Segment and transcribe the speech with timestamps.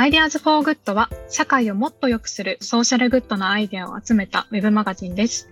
[0.00, 5.50] Ideas for Good は社会をもっと良くするソーシャルグッドなアイデアを集めたウェブマガジンです。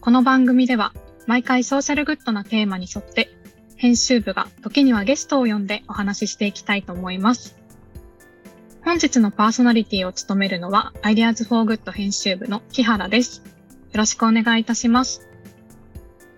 [0.00, 0.94] この番組では
[1.26, 3.28] 毎回ソーシャルグッドなテーマに沿って
[3.76, 7.56] 編集部が時にはゲストを呼んでお話ししていきたいと思います。
[8.82, 13.42] 本日のパーソナリティを務めるのは Ideas for Good 編集部の木原です。
[13.44, 15.28] よろしくお願いいたします。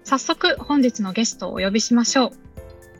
[0.03, 2.46] 早速本日のゲストをお呼びしましょう。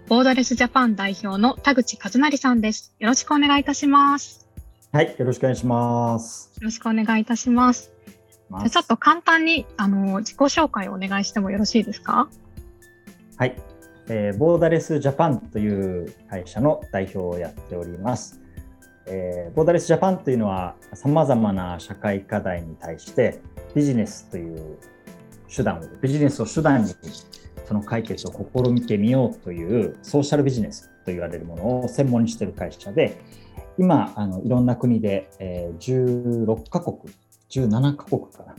[0.09, 2.95] ボーダレスジャパン代表の田口和成さんです。
[3.01, 4.47] よろしくお願いいたします。
[4.93, 6.53] はい、よろしくお願いします。
[6.61, 7.91] よろしくお願いいたします。
[8.49, 12.29] ますちょっと簡単にあの自己紹介をお願いしてもよろしいですか？
[13.37, 13.57] はい、
[14.09, 18.41] えー、ボーダレスジャパンという会社の代表をやっております。
[19.07, 23.41] えー、ボーダレスジャパンというのはさまざまな社会課題に対して
[23.75, 24.79] ビジネスという
[25.53, 26.95] 手段をビジネスを手段に
[27.67, 33.21] その解決を試みてみようというソーシャルビジネスと言われるものを専門にしている会社で
[33.77, 36.97] 今あのいろんな国で、えー、16カ国
[37.51, 38.55] 17カ国かな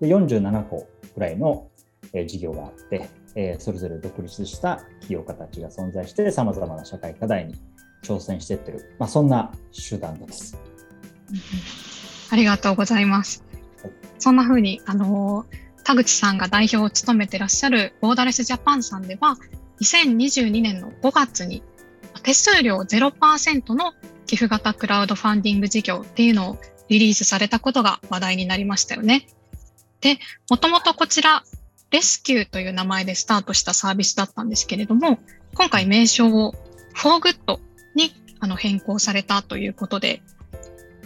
[0.00, 1.68] で47個ぐらいの、
[2.12, 7.54] えー、事業があって、えー、それぞれ独立した企業家たちが存在してさまざまな社会課題に
[8.04, 9.52] 挑戦していってる、まあ、そんな
[9.90, 10.58] 手段です。
[12.30, 13.44] ありがとうございます。
[14.18, 19.36] そんな風にあのー田口さんが代表を務めてらっしゃるボーダレスジャパンさんでは、
[19.80, 21.62] 2022年の5月に
[22.22, 23.92] 手数料0%の
[24.26, 26.58] 寄付型クラウドファンディング事業っていうのを
[26.88, 29.26] リリースされたことが話題になりましたよね。
[30.00, 30.18] で、
[30.50, 31.42] もともとこちら、
[31.90, 35.18] レスキューという名前でスタートしたサービスだったんですけれども、
[35.54, 36.54] 今回名称を
[36.94, 37.58] For Good
[37.94, 40.22] にあの変更されたということで、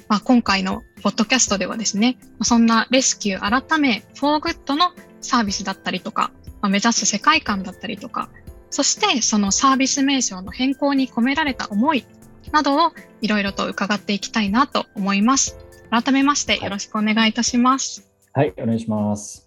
[0.08, 8.28] まあ、今回のポッドキャストではですね、そんなレスキュー改め、フォーグッドのサービスだったりとか、まあ、目指す世界観だったりとか、
[8.70, 12.06] そしてそのサービス名称の変更に込められた思い
[12.52, 15.58] などをいろいろと伺っていきたいなと思います。
[15.90, 18.08] 改めましてよろしくお願いいたします。
[18.32, 19.45] はい、はい、お願いします。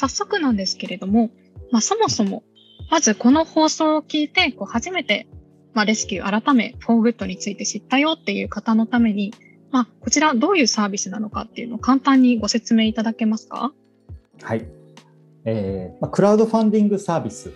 [0.00, 1.30] 早速なんですけれども、
[1.70, 2.42] まあ、そもそも、
[2.90, 5.28] まずこの放送を聞いて、こう初めて、
[5.74, 9.34] まあ、レスキュー改め、フォーグッドについて知ったよっていう方のために、
[9.70, 13.72] まあ、こちらどういうサービスなのかっていうのを簡単にご説明いただけますか？
[14.42, 14.66] はい。
[15.44, 17.52] えーま、クラウドファンディングサービス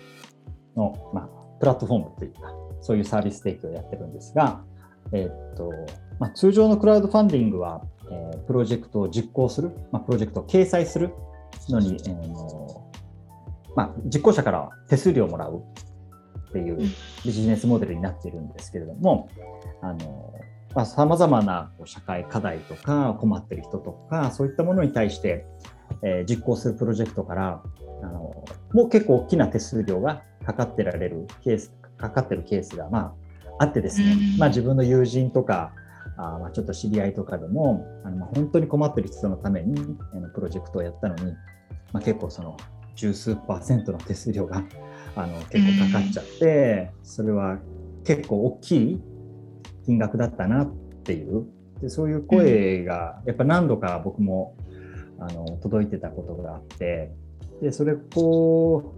[0.76, 1.28] の、まあ、
[1.58, 2.40] プラットフォームというか、
[2.82, 4.62] そういうサービス提供をやってるんですが、
[5.12, 5.72] えー、っと
[6.20, 11.10] まあ、通常のクラウドファンディングは、えー、プロジェクトを実行する、まあ、プロジェクトを掲載する
[11.68, 12.90] のに、えーの
[13.76, 15.62] まあ、実行者から手数料をもらう
[16.48, 16.78] っていう
[17.24, 19.28] ビジネスモデルになっているんですけれども、
[20.84, 25.46] さまざ、まな社会課題とか困ってる人とかそういったものに対して、
[26.02, 27.62] えー、実行するプロジェクトから
[28.02, 33.14] あのもう結構大きな手数料がかかってられるケースかかってるケースが、ま
[33.58, 35.72] あ、あってですね、まあ、自分の友人とか
[36.16, 41.34] あまあちょっと知り合いとかでもあの、まあ、本当に困ってる人のためにあのプロジェクトをやったのに
[41.94, 42.56] まあ、結構その
[42.96, 44.62] 十数パーセントの手数料が
[45.16, 47.58] あの結構かかっちゃって、それは
[48.02, 49.02] 結構大きい
[49.86, 50.72] 金額だったなっ
[51.04, 51.44] ていう
[51.80, 54.56] でそういう声がやっぱ何度か僕も
[55.20, 57.12] あの届いてたことがあって
[57.62, 58.94] でそれこ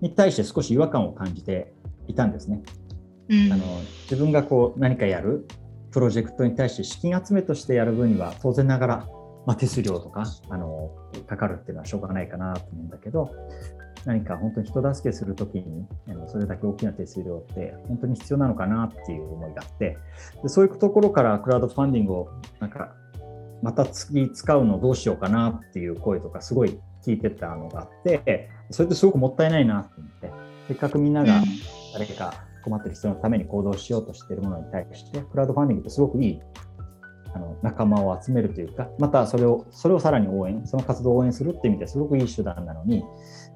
[0.00, 1.72] うに対して少し違和感を感じて
[2.08, 2.62] いたんですね。
[3.28, 3.64] うん、あの
[4.02, 5.46] 自分がこう何かやる
[5.96, 9.08] プロジェクトに対して資金集めとしてやる分には当然ながら
[9.46, 10.90] まあ、手数料とかあの
[11.26, 13.30] かかるっていうのはしょうがないかなと思うんだけど
[14.04, 15.86] 何か本当に人助けするときに
[16.26, 19.96] それだけ大きな手数料って本当に必要なのかなっていう思いがあって
[20.42, 22.28] でそういうところからクラウドファンディングを
[22.58, 22.92] なんか
[23.62, 30.30] また次使うのどうしようかなっていう声とかすごい聞いてたのがあってそれってすごくもったいないなと思って
[30.68, 31.40] せっかくみんなが
[31.92, 36.40] 誰か困ってる人のために行動しようとしているものに対してクラウドファンディングってすごくいい
[37.32, 43.04] あの仲間を集めるというか、またそれをそれをさらに応援、その活動を応援するっていう意味ですごくいい手段なのに、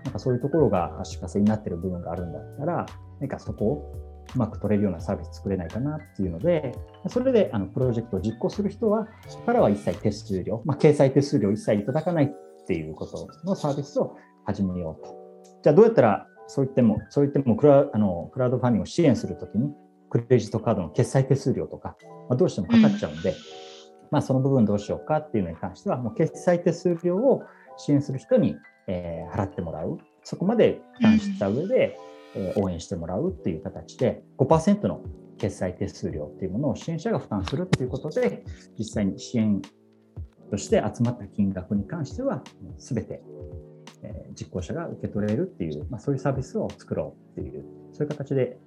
[0.04, 2.86] なんかそういうところが足かせになってる部分があるんだったら、
[3.20, 3.94] 何かそこを
[4.34, 6.72] うまく取れるようなサービス作れないかなっていうので、
[7.08, 12.28] それであのプロジェクトを実行する人は、そこからは一切手数料、まあ、掲載手数料一切いただかないっ
[12.66, 15.16] ていうことのサービスを始めようと。
[15.62, 19.72] じゃあどうやったらそう言っても、そう言ってもクラあのクラウドファンディングを支援するときに、
[20.10, 21.96] クレジットカードの決済手数料とか、
[22.28, 23.36] まあ、どうしてもかかっちゃうんで、
[24.10, 27.44] まあ、その部分どうしようかっていうのに関しては、もう決済手数料を
[27.76, 28.56] 支援する人に、
[28.88, 31.96] えー、払ってもらう、そこまで負担した上で、
[32.34, 35.02] うん、えー、応援してもらうっていう形で、5%の
[35.38, 38.42] 決済手数料っていうものを支援者が負担するっていうことで、
[38.76, 39.62] 実際に支援
[40.50, 42.42] として集まった金額に関しては、
[42.78, 43.22] すべて、
[44.02, 48.58] えー、実行者が受け取れるっていう、まあ、そういうサービスを作ろうっていう、そういう形で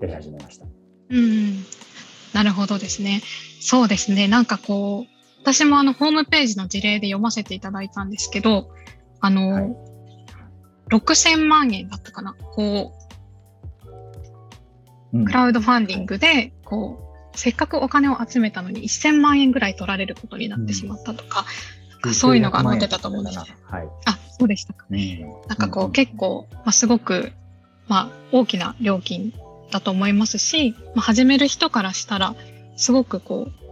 [0.00, 0.66] やり始めました。
[1.10, 1.64] うん
[2.34, 3.22] なるほどですね。
[3.60, 4.28] そうですね。
[4.28, 8.70] なんかこう、私もあのホームページの事例で読ませていただいたんですけど、
[9.20, 9.76] あの、はい、
[10.90, 12.34] 6000万円だったかな。
[12.34, 12.92] こ
[15.12, 17.00] う、クラウドファンディングで、こ
[17.34, 21.46] う、せっかくお金を集めたのに1000万円ぐらい取られることになってしまったとか、
[22.04, 23.48] うん、そういうのが載ってたと思うんですはい、
[24.06, 24.86] あ、そうでしたか。
[24.90, 27.32] ね、なんかこう、結構、まあ、すごく、
[27.88, 29.32] まあ、大きな料金
[29.70, 32.34] だと思いますし、まあ、始める人からしたら
[32.76, 33.68] すごくこう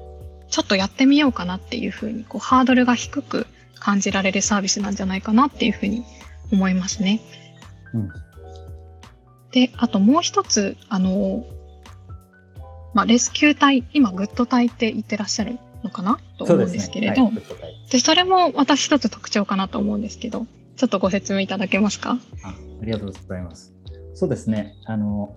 [0.50, 3.46] ちょっとやってみようかなっていうふうにこうハードルが低く
[3.78, 6.04] 感じられるサービスなんじゃないかなっていうふうに
[6.52, 7.20] 思いますね。
[7.92, 8.08] うん、
[9.52, 11.44] であともう一つあの、
[12.94, 16.18] まあ、レスキュー隊今グッド隊って言ってらっしゃるのかな？
[16.38, 17.40] と思うんですけれど、ね。
[17.60, 20.46] はい、でそれも私一つ特徴かなと思うんですけど
[20.76, 22.18] ちょっとご説明いただけますか？
[22.42, 23.72] あありがとうございます。
[24.14, 24.74] そうですね。
[24.84, 25.36] あの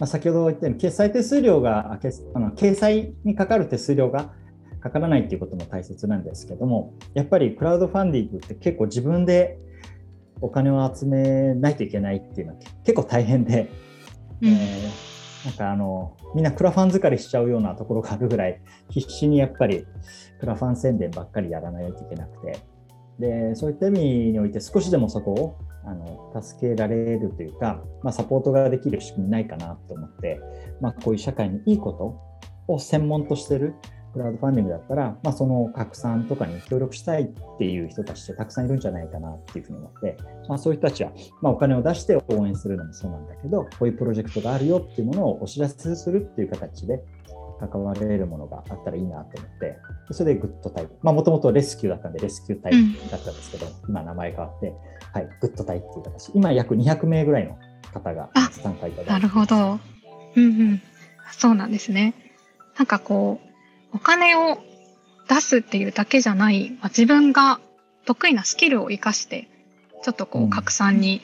[0.00, 1.92] まあ、先ほど言ったように決済手数料が
[2.34, 4.32] あの掲載にかかる手数料が
[4.80, 9.56] かからないっていうことも大切なんですけどもやっぱりクラウドファンディングって結構自分で
[10.40, 13.70] お金を集めないといけないっていうのは結構大変で、
[14.42, 15.13] うん、えー、
[15.44, 19.86] なんかあのみんなクラファン疲れしちゃうようなところがあるぐらい必死にやっぱり
[20.40, 22.74] クラファン宣伝ばっかりやらないといけなくて。
[23.18, 24.00] でそういった意味
[24.32, 30.40] において少しでもそこをあの助けられるというか、まあ、サポートができる仕組みないかなと思って、
[30.80, 33.74] まあ、こういう社会にいいことを専門としてる
[34.14, 40.16] クラウドファンディングだったら、まあ、その拡散とかに協力したいっていう人たちってたくさんいるんじゃないかなっていうふうに思って、
[40.48, 41.12] まあ、そういう人たちは、
[41.42, 47.02] まあ、お金を出して応援するのもそうなんだけど、こういうプロジェクトがあるよっていうものをお知らせするっていう形で、
[47.60, 49.78] 関われるものがあったらいいなと思って、
[50.10, 50.94] それでグッドタイプ。
[51.02, 54.74] まあもともとレスキューだったんでレスキュータイプだったんですけど、うん、今名前変わって、
[55.12, 56.32] はい、グッドタイプっていう形。
[56.34, 57.56] 今約200名ぐらいの
[57.92, 59.78] 方が参加いただいてなるほど。
[60.36, 60.82] うんうん。
[61.32, 62.14] そうなんですね。
[62.76, 63.53] なんかこう、
[63.94, 64.58] お金を
[65.28, 67.60] 出すっていうだけじゃない、まあ、自分が
[68.04, 69.48] 得意なスキルを生かして、
[70.02, 71.22] ちょっとこう拡散に、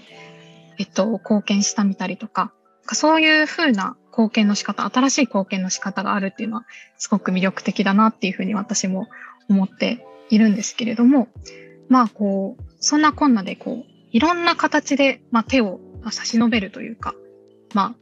[0.76, 2.52] うん、えっと、貢献したみたりとか、
[2.92, 6.64] そういうふうな貢献の仕方、新しい貢献の仕方があるっていうのは
[6.96, 9.08] すごく魅力的だなっていうふうに私も
[9.48, 11.28] 思っているんですけれども、
[11.88, 15.80] まあこう、そんなこんなでこう、いろんな形で、まあ、手を
[16.10, 17.14] 差し伸べるというか、
[17.74, 17.94] ま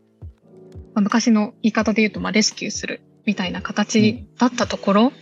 [0.94, 5.13] あ、昔の言い方で言うと、まあ、レスキューするみたいな形だったところ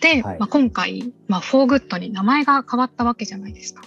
[0.00, 3.82] で、うんはい、まあ、今回、まあ、フォーグッドに名前が変わったわけじゃないですか。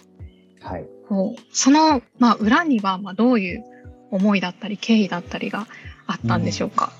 [0.61, 0.87] はい。
[1.09, 3.63] こうその、まあ、裏には、まあ、どういう
[4.09, 5.67] 思いだったり経緯だったりが
[6.05, 6.93] あったんでしょうか、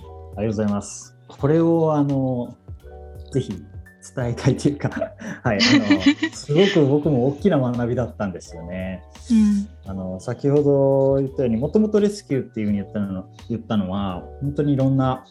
[0.00, 2.56] うん、ありがとうございますこれをあの
[3.32, 3.52] ぜひ
[4.14, 4.88] 伝えたいというか
[5.44, 6.00] はい、あの
[6.32, 9.04] すごく僕も大きな学びだったんですよね。
[9.30, 15.24] うん、あの先ほど言ったようにもともとレスキューっていうふうに言ったの言ったのは本当にいろんな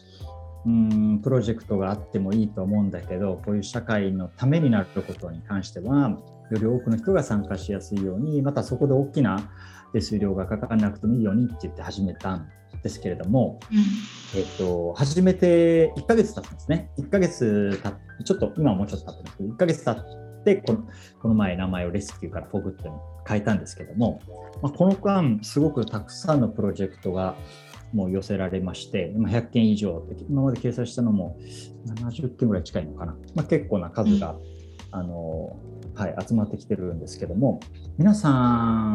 [0.66, 6.10] うんプロジェクトがあってもいいと思うんだけどこういう社会のためになることに関しては
[6.50, 9.50] より多くの人が参加しやすいようにまたそこで大きな
[9.92, 12.48] 手数料がかからなくてもいいようにって言って始めたん
[12.82, 13.74] ですけれども、う
[14.36, 16.90] ん、えっと、始めて1ヶ月経ったんですね。
[16.98, 20.88] 1ヶ月経って、ちょっと、今はもうちょっと経ってますけど、1ヶ月経ってこの、
[21.20, 22.94] この前名前をレスキューからフォグットに
[23.26, 24.20] 変えたんですけども、
[24.62, 27.36] まあ、この間、すごくたくさんのプロジェクトが
[27.92, 31.38] もう寄せられまして、今100件以上、今まで掲載したのも
[31.86, 33.16] 70件ぐらい近いのかな。
[33.34, 34.38] まあ、結構な数が、うん、
[34.92, 35.56] あの、
[35.94, 37.60] はい、集まってきてるんですけども、
[37.98, 38.30] 皆さ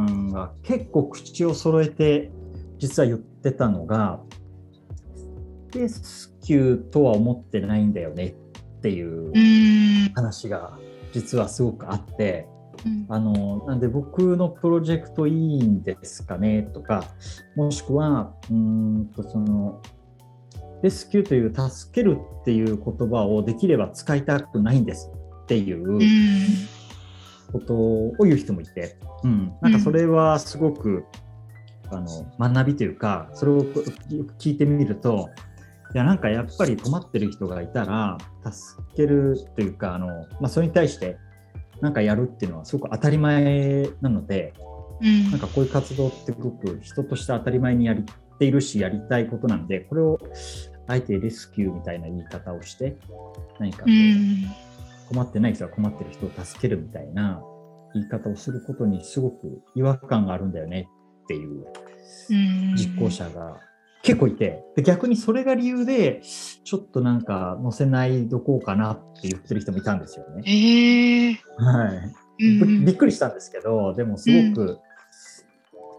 [0.06, 2.32] んが結構口を揃えて
[2.80, 4.20] 実は言ってたのが、
[5.74, 8.36] レスキューとは思ってないんだよね
[8.78, 10.80] っていう話が
[11.14, 12.48] 実はすごくあって、
[13.10, 16.64] あのなんで僕のプロジェクトいいんですかね？
[16.64, 17.04] とか
[17.56, 19.82] もしくはうんとその
[20.84, 25.10] レスキューという助けるっていう言葉をできれば使いたくないんです
[25.44, 26.00] っていう
[27.52, 31.06] ことを言う人もいて、うん、なんかそれはすごく、
[31.92, 33.62] うん、あの学びというかそれを
[34.38, 35.30] 聞いてみると
[35.96, 38.18] いやなんかやっぱり困ってる人がいたら
[38.52, 40.08] 助けるというかあの、
[40.40, 41.18] まあ、それに対して
[41.82, 44.54] なんかやるっていうのはすごく当たり前なので、
[45.02, 47.98] うん、なんかこういう活動ってすごく人として当たり前にやっ
[48.40, 50.20] ているしやりたいことなのでこれを
[50.88, 52.98] あえてレスキューみたいな言い方をして
[53.60, 54.50] 何かこううん
[55.10, 57.42] 困ってない人は困ってる人を助けるみたいな
[57.94, 60.90] 言い方をすることにすごく違和感があるんだよね
[61.24, 61.66] っていう
[62.30, 62.76] うん。
[62.76, 63.60] 実行者が
[64.08, 70.44] 結構いて、で逆にそれが理由で、ちょっとなんか載せないどこうかなって言ってる人もいたんですよね。
[70.46, 71.94] ええは
[72.40, 72.44] い。
[72.62, 74.80] うんびっくりしたんですけど、でもすごく、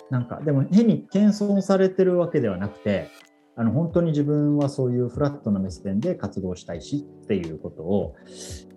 [0.09, 3.11] なんか、でも変に謙遜されてるわけではなくて、
[3.57, 8.15] あの本当に自分はそういうフラットな目線で活動したいしっていうことを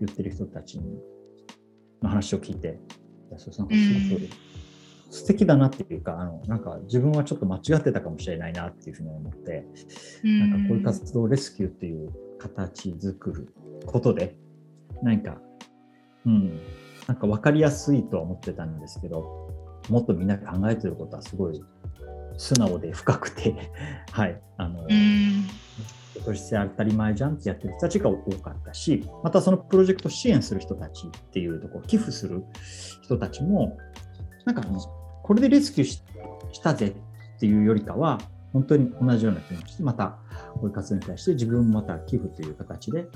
[0.01, 0.81] 言ってる人たち
[2.01, 2.79] の話を聞いて、
[3.37, 3.73] すごく
[5.11, 9.65] 素敵だなっていうか、あのなんか自分はちょっと間違ってたかもしれないなっていうふうに思って、
[10.23, 13.53] なんかこういう活動、レスキューっていう形作る
[13.85, 14.37] ことで、
[15.03, 15.37] 何か、
[16.25, 16.61] うん、
[17.07, 19.49] なんか分かりやすいとは思ってたんですけど、
[19.89, 21.61] もっとみんなが考えてることはすごい
[22.37, 23.53] 素直で深くて、
[24.11, 25.45] はい、あの、うん。
[26.25, 32.43] として当たり前じゃんってやってる人たちが多かったし、またそのプロジェクトを支援する人たちっていうところ、寄付する
[33.01, 33.77] 人たちも、
[34.45, 34.79] なんかあの
[35.31, 36.03] これでレスキューし
[36.51, 38.19] したぜっていうよりかは、
[38.51, 40.17] 本当に同じような気持ちで、また
[40.55, 43.07] こういう活動に対して自分もまた寄付という形で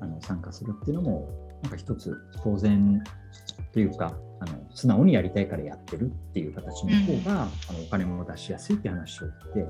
[0.00, 1.28] あの参加するっていうのも、
[1.62, 2.12] なんか一つ
[2.42, 3.00] 当然
[3.72, 9.68] というか、あの素直にやりたいからやってるっていう形の方が、あのお金も出しやすいって話を聞いて、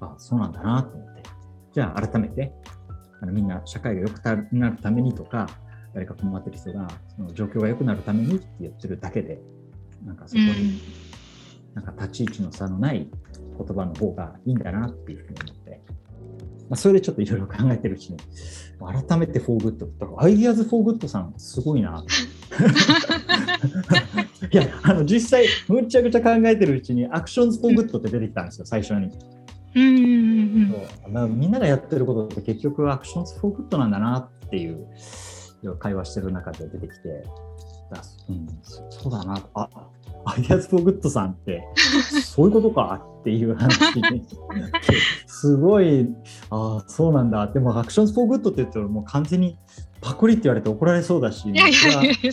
[0.00, 1.22] あそうなんだなと思って。
[1.74, 2.52] じゃあ改めて
[3.20, 4.22] あのみんな社会が良く
[4.52, 5.48] なるためにとか
[5.92, 9.40] 誰か困ってる人がその状況が良くなるためにって言ってるだけで
[10.04, 11.11] なんかそこに
[11.74, 13.08] なんか立ち位置の差のない
[13.58, 15.80] 言葉の方がいいんだなっていうふうに思って、
[16.68, 18.18] まあ、それでちょっといろいろ考えてるうちに
[19.08, 22.04] 改めてフォーグッドアイディアズフォーグッドさんすごいな
[24.50, 29.10] いやあの実際むちゃくちゃ考えてるうちに Actions for Good って出てきたんですよ最初に。
[29.74, 30.76] うんうんうんそ
[31.08, 31.10] う。
[31.10, 34.86] まあみんながやってることって結局 Actions for Good なんだなっていう
[35.78, 37.24] 会話してる中で出てきて、
[37.90, 39.42] だうん、そそうだな。
[39.54, 39.68] あ
[40.24, 41.64] Ideas for Good さんって
[42.22, 44.22] そういうことかっていう話で
[45.26, 46.08] すごい
[46.50, 49.58] ああそうなんだでも Actions for Good って言うともう完全に
[50.00, 52.32] パクリって言われて怒られそうだしいやいやいや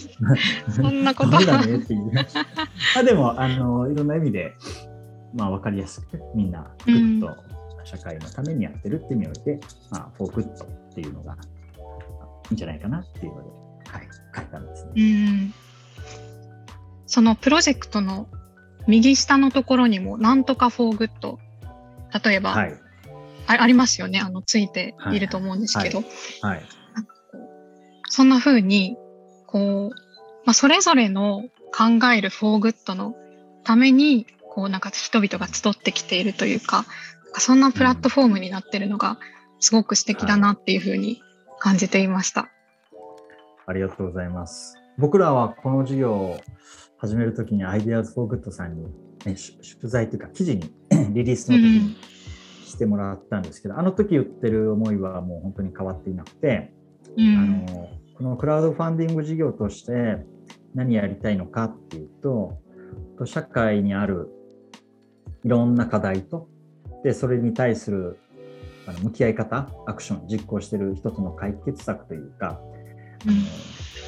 [0.72, 2.12] そんなことだねっていう。
[2.98, 4.53] あでもあのいろんな意味で
[5.34, 7.36] まあ、分かりやすくみんなグッと
[7.84, 9.60] 社会のためにやってるって意味において、
[9.91, 11.38] まあ、フォーグッドっていうのがい
[12.51, 13.50] いんじゃないかなっていうので、
[13.89, 14.91] はい、書いたんですね。
[14.96, 15.53] うん
[17.10, 18.28] そのプロジェクトの
[18.88, 21.39] 右下のところにも、なんとかフォーグッド、
[22.24, 22.74] 例えば、はい。
[23.48, 26.04] あありますよね、あのついていると思うんですけど、
[26.42, 26.63] はい。
[28.10, 28.96] そんな風に、
[29.48, 29.96] こう、
[30.46, 31.42] まあ、それぞれの
[31.75, 33.16] 考えるフォーグッドの
[33.63, 36.86] ために、こうなんか人々が集ってきているというか、
[37.39, 39.18] そんなプラットフォームになってるのが
[39.60, 41.24] すごく素敵だなっていうふうに
[41.58, 42.50] 感じていました。
[43.66, 44.78] ありがとうございます。
[45.00, 46.42] 僕らはこの授業を
[47.00, 48.89] 始めるときに Ideas for Good さんに、ね、
[49.25, 49.38] 取
[49.84, 50.72] 材というか記事に
[51.13, 51.98] リリースの時に
[52.65, 56.74] してもらったんですけど、うん、あの時言ってる思いはもう本当に変わっていなくて、
[57.18, 60.18] うん、あのこのクラウドファンディング事業として
[60.75, 62.60] 何やりたいのかっていうと
[63.25, 64.29] 社会にある
[65.44, 66.50] いろんな課題と、
[67.03, 68.20] で、それに対する
[68.86, 72.60] あの向き合い方、アクション、実行している一つの解決策というか、
[73.25, 73.39] うん、あの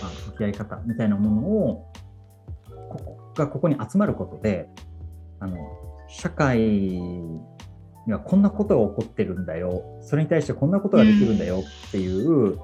[0.01, 1.93] まあ、向き合い方みたいなものを、
[3.35, 4.69] がここに集まることで、
[5.39, 5.57] あの
[6.07, 12.59] 社会にはこんなことが起こってるんだよ、それに対してこんなことができるんだよっていう、うん、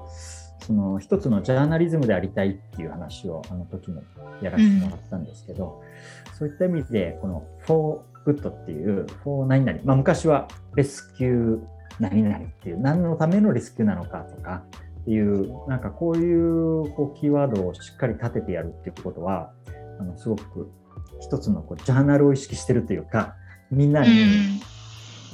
[0.60, 4.02] その一つのジャーナリズムでありたいっていう話をあの時も
[4.42, 5.82] やらせてもらったんですけど、
[6.30, 11.60] うん、そういった意味で、この for good っていう、 for 何々、まあ、昔はレスキュー
[12.00, 14.62] 何々っていう、何のためのレスキューなのかとか
[15.00, 19.52] っていう、なんかこういうこうキーワードをしっかり立ててやるっていうことは、
[19.98, 20.70] あのすごく
[21.20, 23.34] 一つのこうジャーナルを意識してるというか、
[23.70, 24.60] みんなに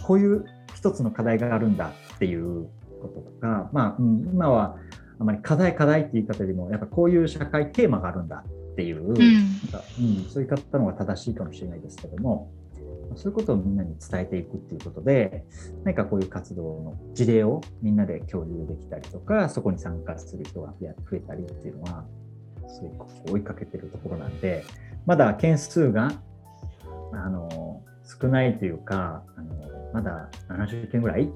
[0.03, 0.45] こういう
[0.75, 2.69] 一つの課題があるんだっていう
[3.01, 4.77] こととか、まあ、うん、今は
[5.19, 12.51] あまり課題課題って言い方よりも、やっぱこういう社会テーマがあるんだっていう、うん、なんかうん、そういう方の方が正しいかもしれないですけども、
[13.17, 15.45] そういうことをみんなに伝えていくっていうことで、
[15.85, 22.05] 何かこういう活動の事例をみんなで共有できたりとか、そこに参加する人が増えたりっていうのは、
[22.69, 24.65] すごく追いかけてるところなんで、
[25.07, 26.13] まだ件数が
[27.13, 27.83] あの
[28.21, 29.55] 少ないというか、あの
[29.93, 31.31] まだ70件ぐらい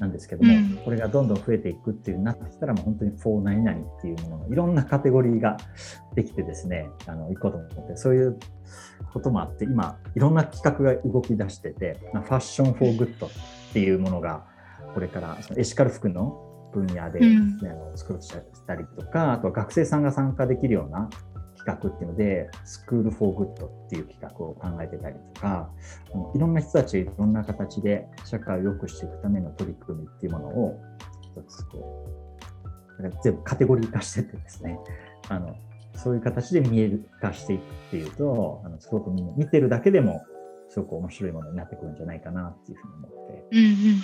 [0.00, 5.56] なんですけども、うん、これがどんどん増えていくっていうなってきたら、もう本当に4何々っていうもののいろんなカテゴリーが
[6.14, 8.38] できてですね、あの行こうと思って、そういう
[9.12, 13.30] こともあって、今、いろんな企画が動き出してて、 Fashion for Good っ
[13.72, 14.44] ていうものが
[14.94, 18.18] これからそのエシカル服の分野で、ね、うん、あの作っ
[18.66, 21.08] たりとかあとは学生さんが参加できるような
[21.64, 25.70] 企画っていうので、 School for Good っていう企画を考えてたりとか、
[26.34, 30.80] いろんな人たちいろんな形で社会を良くしていくための取り組みっていうものを、
[31.22, 32.06] 一つこ
[33.00, 34.78] う、全部カテゴリー化しててですね、
[35.28, 35.56] あの
[35.94, 40.22] そういう形で見える化していくっていうと、あのすごく見てるだけでも、
[40.68, 44.00] すごく面白いものになってくるんじゃないかなっていうふうに思って、うんうん、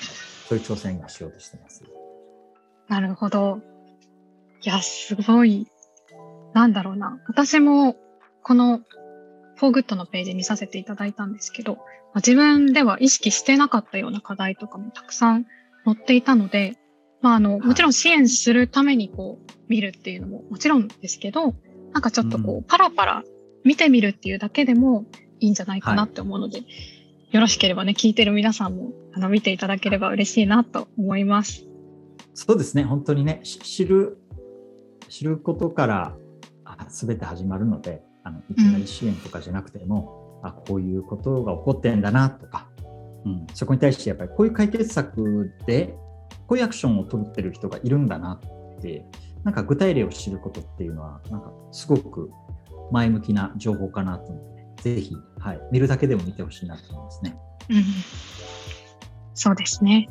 [0.49, 1.83] そういう挑戦がしようとしてます。
[2.91, 3.61] なるほど。
[4.63, 5.67] いや、すごい
[6.53, 7.21] なんだろうな。
[7.27, 7.97] 私も
[8.43, 8.81] この
[9.57, 11.79] フォーグッドのページ見させていただいたんですけど、
[12.17, 15.47] 自分では意識してなかったような課題とかもたくさん
[15.85, 16.77] 載っていたので、
[17.23, 21.55] まあ、あの、もちろん支援するためにこう見るっていうのももちろんですけど、
[21.93, 23.23] なんかちょっとこう、パラパラ
[23.65, 25.05] 見てみるっていうだけでも
[25.39, 26.67] いいんじゃないかなって思うので、はい、
[27.33, 31.70] よろしければね、聞いてる皆さんもあの見ていただければ嬉しいなと思います。
[32.47, 34.17] そうですね、本当にね、知る、
[35.11, 36.17] 知ることから
[36.89, 42.71] 全て始まるのであのいきなり支援とかじゃなくても、うん、あこういうことが起こってんだなとか、
[43.27, 45.95] うん、そこに対してやっぱりこういう解決策で
[46.47, 48.41] こういうアクションを取ってる人がいるんだな
[48.79, 49.05] って
[49.45, 52.31] なんか具体例を知ることっていうのはなんかすごく
[52.91, 57.37] 前向きな情報かなと思って、ぜひ、はい、見るだけでも見てほしいなと思いますね。
[57.69, 57.85] うん、
[59.35, 60.09] そうですね。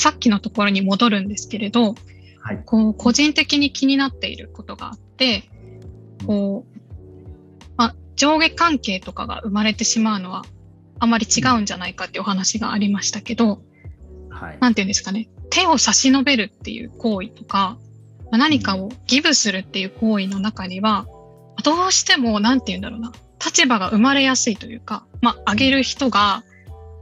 [0.00, 1.94] さっきのところに戻るんですけれど、
[2.40, 5.44] はい、こう個人的に気になっていることがあって、
[6.26, 10.46] こう、まあ、上下関係とかが生まれてしまうのは
[10.98, 13.60] あまり違うんじゃないかっていうお話がありましたけど、
[14.30, 17.76] はい、ていうんですかね、手を差し伸べるっていう行為とか、
[18.30, 21.06] まあ、何かをギブするっていう行為の中には、
[21.62, 23.12] どうしても、なんて言うんだろうな、
[23.44, 26.42] 立場が生まれやすいというか、まあ、あげる人が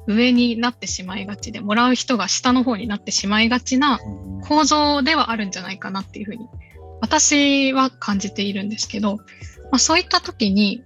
[0.09, 4.01] 上になってしまいがちで、もらう人が下の方になってしまいがちな
[4.43, 6.47] 構造ではあるんじゃないかなっていうふうに、
[7.01, 9.25] 私は感じているんですけど、ま
[9.73, 10.83] あ、そういった時に、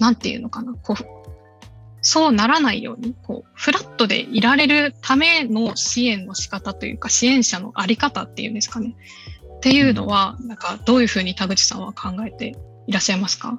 [0.00, 1.04] なんていうのかな、こう、
[2.00, 8.96] そうならないように、こう、フラットでいられるための支援の仕方というか、支援者のあり方っていうんですかね。
[9.56, 13.58] っていうのは、なんか、どういうふうに田口さんは考えていらっしゃいますか？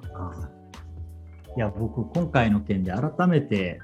[1.58, 3.80] いや、僕、今回の件で改めて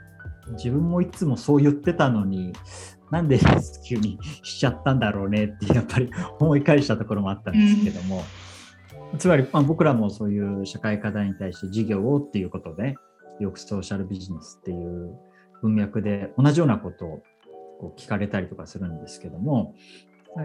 [0.49, 2.53] 自分もいつもそう言ってたのに
[3.11, 8.23] なんでレスキューにしちゃったんだろうねってやっぱり思い返したところもあったんですけども、
[9.13, 12.95] うん、つまり、まあ、僕らもそういう社会課題に対して事業をっていうことで
[13.39, 15.17] よくソーシャルビジネスっていう
[15.61, 17.23] 文脈で同じようなことを
[17.79, 19.75] こう聞かれたりとかするんですけども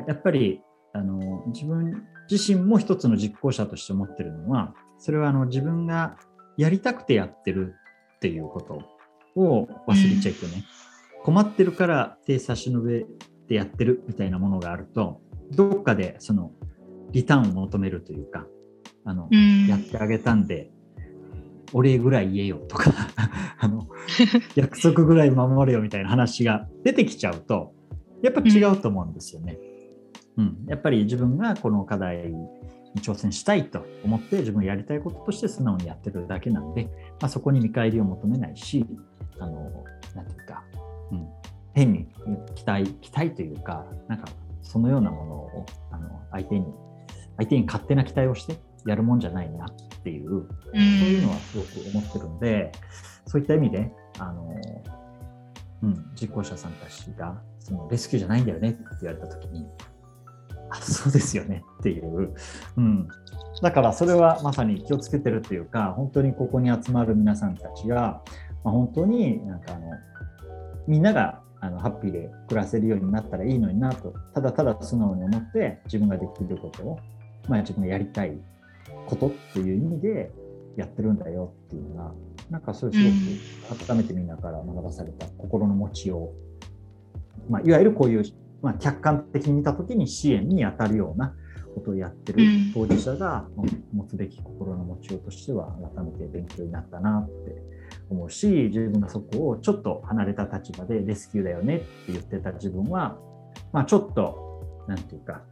[0.09, 0.61] やっぱり
[0.93, 6.17] あの自分自身も一つの実行者として思ってるのはそれはあの自分が
[6.57, 7.75] やりたくてやってる
[8.17, 8.96] っていうこと
[9.37, 10.65] を忘れちゃいけない。
[11.23, 13.05] 困ってるから手差し伸べ
[13.49, 15.21] てやってるみたいなものがあると、
[15.51, 16.53] どっかでその
[17.13, 18.47] リターンを求めるというか、
[19.05, 19.29] あの、
[19.69, 20.71] やってあげたんで、
[21.73, 22.93] お礼ぐらい言えよとか
[23.59, 23.89] あの、
[24.55, 27.75] 約束ぐらい守れよみたいな話が出てきちゃうと、
[28.23, 29.59] やっぱ違うと思うんですよね。
[30.37, 32.33] うん、やっぱり自分がこの課題
[32.97, 36.85] に挑戦したいと思って自分がやりたいこととして素直にやってるだけなんで、
[37.21, 38.85] まあ、そこに見返りを求めないし、
[39.39, 39.71] あの、
[40.15, 40.65] なんていうか、
[41.13, 41.29] うん、
[41.75, 42.09] 変に
[42.55, 44.29] 期待、期待というか、なんか
[44.63, 46.67] そのようなものをあの相手に、
[47.37, 48.57] 相手に勝手な期待をして
[48.87, 49.69] やるもんじゃないなっ
[50.03, 52.73] ていう、うん、そういうのはすごく思ってるんで、
[53.27, 54.55] そういった意味で、あの、
[55.83, 59.96] うん、実行者さんたちが、そのレスキューじゃないんだよねって言われたときに、あ、
[60.81, 61.65] そうですよね。
[61.81, 62.35] っていう、
[62.77, 63.09] うん。
[63.63, 68.23] だからそれはまさに気をつけてるっていうか、本当にここに集まる皆さんたちが、
[68.65, 69.91] まあ、本当になんかあの
[70.87, 76.99] みんながあのハッピーで暮らせるようになったらいいのになとただただ素直に思って自分ができることを、
[77.49, 78.39] まあ、自分がやりたい
[79.07, 80.31] ことっていう意味で
[80.77, 82.13] やってるんだよっていうのが
[82.51, 82.99] なんかそれす
[83.69, 86.33] ごく改めてみんなから学ばされた心の持ちよ
[87.49, 88.25] う、まあ、いわゆるこういう、
[88.67, 91.33] まあ、客観的に見た時に支援に当たるような
[91.77, 92.43] ことをやってる
[92.75, 93.47] 当事者が
[93.95, 97.63] 持つべき心の持ちようとしては改めて勉強になったなって
[98.11, 103.17] 思うし自分がそこをちょっと離れた立場でレスキューだよねって言ってた自分は、
[103.73, 105.43] まあ、ちょっと何て言うか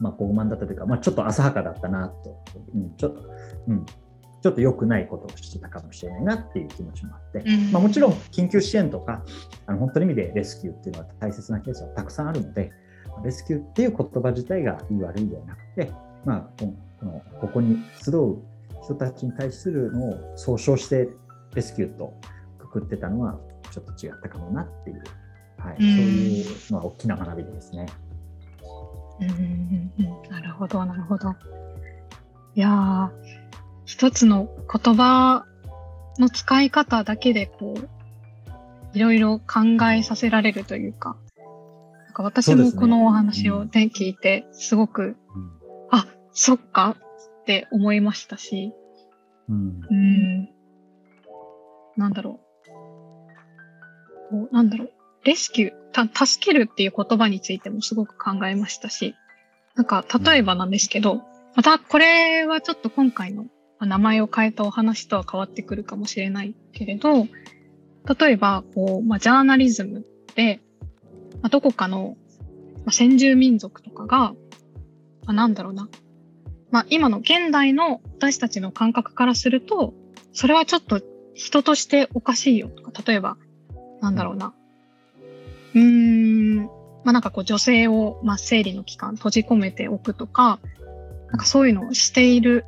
[0.00, 2.42] まあ、傲慢だったというか、まあ、ちょっと浅はかだったなと、
[2.74, 3.22] うん、ちょっと、
[3.68, 3.86] うん、
[4.42, 9.24] ちょっと良くないことをしてたかもしれないなっていう気持ちもあって、うん、まあ、もちろん緊急支援とか、
[9.66, 12.72] あの本当の意味でレスキューっていうのは大切なケースはたくさんあるので、
[13.24, 15.92] レスキューっていう言葉自体がいい悪いではなくて、
[16.24, 18.42] まあ、このここに集う
[18.82, 21.08] 人たちに対するのを総称して
[21.54, 22.14] レスキューと
[22.58, 23.38] くくってたのは
[23.70, 25.02] ちょっと違ったかもなっていう、
[25.58, 27.86] はい、そういうのは大きな学びですね。
[29.20, 29.92] うん、
[30.30, 31.34] なるほどなるほど。
[32.54, 33.10] いや
[33.92, 35.44] 一つの言葉
[36.18, 41.18] の使い方だけでこういろいろ考えさせられるというか。
[42.06, 45.16] なんか私もこのお話を、ね、聞いてすごく、うん、
[45.90, 46.96] あそっか
[47.42, 48.72] って思いましたし、
[49.50, 50.48] うん、うん。
[51.96, 52.40] なんだろ
[54.30, 54.30] う。
[54.30, 54.92] こうなんだろう。
[55.24, 59.14] レスキューた、助けるっていう言葉についてもすごく考えましたし、
[59.74, 61.22] なんか、例えばなんですけど、
[61.54, 63.46] またこれはちょっと今回の
[63.86, 67.26] 名前を変えたお話とは変わってくるかもしれないけれど、
[68.18, 70.60] 例えば、こう、まあ、ジャーナリズムで、
[71.40, 72.16] まあ、どこかの、
[72.78, 74.34] まあ、先住民族とかが、ま
[75.28, 75.88] あ、なんだろうな。
[76.70, 79.94] まあ、今の現代の私たちの感覚からすると、
[80.32, 81.00] それはちょっと
[81.34, 83.36] 人としておかしいよとか、例えば、
[84.00, 84.54] なんだろうな。
[85.74, 86.56] うーん、
[87.04, 90.60] まあなんかこう女性を、まあ、生理の期間閉じ込めておくとか、
[91.28, 92.64] なんかそういうのをしている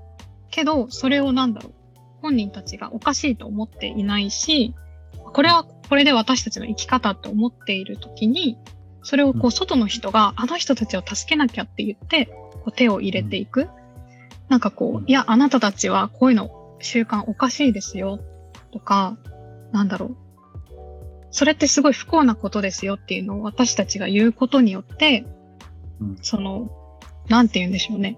[0.55, 1.75] けど、それをなんだろう。
[2.23, 4.73] 本人たちがおかしいと思っていないし、
[5.13, 8.57] これはこれで私たちの生き方って思っている時に、
[9.03, 13.69] それをこう外の人が、あの人たちを助けなきゃって言って、こう手を入れていく。
[14.49, 18.21] なんかこう、いや、あなたたちはこういうの習慣おかしいですよ
[18.73, 19.19] とか、
[19.73, 20.17] なんだろう。
[21.31, 25.27] それってすごい不幸なことですよっていうのを私たちが言うことによって、
[26.01, 26.71] うん、その、
[27.29, 28.17] なんて言うんでしょうね。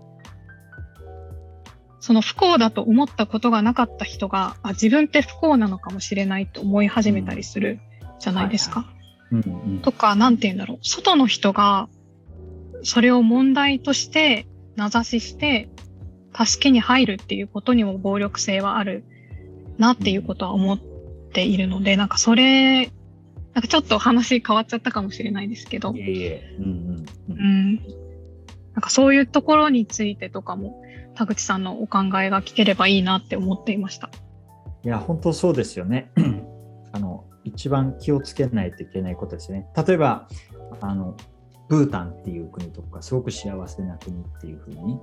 [2.07, 7.81] その不幸だと思ったことがなかった人が、あ、自分って不幸なのかもしれないと思い始めたりする
[8.21, 8.87] じゃないですか。
[9.83, 10.79] とか、なんて言うんだろう。
[10.83, 11.89] 外の人が、
[12.85, 15.69] それを問題として名指しして、
[16.33, 19.03] 助けに入るっていうことにも暴力性はある
[19.77, 20.79] なっていうことは思っ
[21.33, 22.87] ているので、なんかそれ、
[23.53, 30.85] なんかちょっと話変わっちゃったかもしれないですけど、いえいえうん、うん、なんかそういうところについてとかも、
[31.17, 34.11] 田口さんのお考えが聞ければいいなって思っていました。
[34.85, 36.13] いや、本当そうですよね。
[36.93, 39.67] あの一番気をつけないといけないことですね。
[39.87, 40.29] 例えば、
[40.81, 41.17] あの
[41.69, 45.01] ブータンっていう国とかすごく幸せな国っていうふうに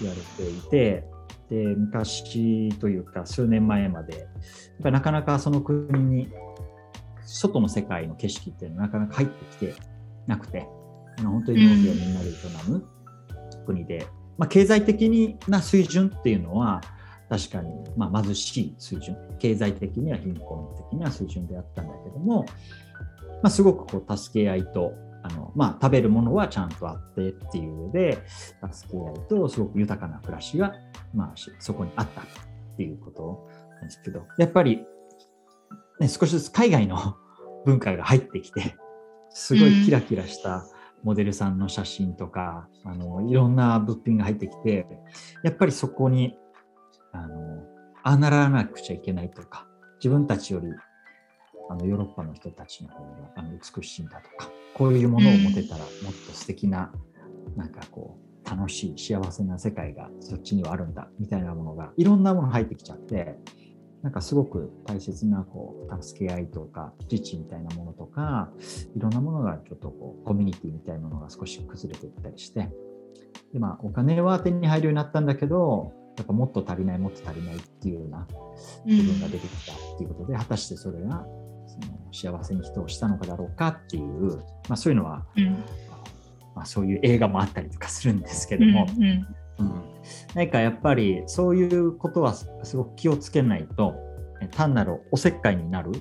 [0.00, 1.04] 言われていて、
[1.48, 4.28] で昔というか数年前までやっ
[4.82, 6.28] ぱなかなかその国に
[7.24, 9.74] 外の世界の景色っていうのはなかなか入ってきて
[10.26, 10.66] なくて
[11.22, 12.32] 本当に農業みんなで営
[12.68, 12.86] む
[13.66, 14.06] 国で、
[14.38, 16.80] まあ、経済的な水準っていうのは
[17.28, 19.16] 確かにまあ貧しい水準。
[19.38, 22.44] 経済的には貧困的には水準であったんだけども、
[23.42, 24.92] まあ、すごくこう助け合いと
[25.24, 28.18] あのまあ、食べるものはちゃんとあってっていう上で
[28.72, 30.74] 助け合いとすごく豊かな暮らしが
[31.14, 32.24] まあ、そこにあったっ
[32.76, 34.84] ていうことなんですけど、やっぱり、
[36.00, 37.16] ね、少しずつ海外の
[37.64, 38.74] 文化が入ってきて、
[39.30, 40.66] すごいキラキラした
[41.02, 44.86] モデルさんの写真とか、うん、あのいろんな物品が入ってきて、
[45.42, 46.36] やっぱりそこに、
[47.12, 47.62] あの
[48.04, 50.68] ああならなくちゃいけないとか、自分たちより
[51.70, 55.88] あのヨーロッパの人たちの方があの美しいんだとか、こういうものを持てたらもっ
[56.26, 56.92] と素敵な、
[57.56, 63.36] なんかこう、楽しい幸せな世界がそっちにはあるんだみたいなものがいろんなもの入ってきちゃって
[64.02, 68.50] なんかすごく大切なこう助け合いとか自治みたいなものとか
[68.96, 72.68] いろんなものがちょっとこうコミュニティみたいなものが少し崩れていったりして
[73.52, 78.26] で、まあ、お金は手に入るようになったんだけどやっぱもっと足りないもっと足りないっていうような
[78.84, 81.24] 部分が出てきたっていうことで、うん、果たしてそれが
[81.66, 84.38] その幸せに人をしたのかだろうかっていう、
[84.68, 85.64] まあ、そういうのは、うん。
[86.54, 89.26] まあ、そういう映画もあったりとかするんですけども、うん、うん
[89.58, 89.82] うん、
[90.34, 93.94] 何かやっぱりそういうことはすごく気をつけないと
[94.50, 95.92] 単なるおせっかいになる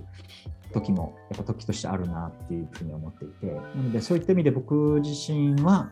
[0.73, 3.47] 時もやっぱ時としてあるなっていうふうに思っていて。
[3.47, 5.91] なのでそういった意味で僕自身は